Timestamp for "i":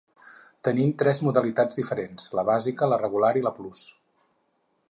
3.43-3.49